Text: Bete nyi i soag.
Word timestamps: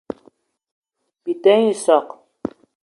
Bete 1.23 1.51
nyi 1.61 1.69
i 1.73 1.81
soag. 1.83 2.07